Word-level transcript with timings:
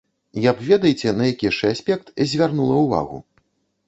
Я 0.43 0.51
б 0.59 0.63
ведаеце, 0.69 1.11
на 1.19 1.27
які 1.31 1.45
яшчэ 1.49 1.69
аспект 1.75 2.09
звярнула 2.31 2.79
ўвагу. 2.85 3.21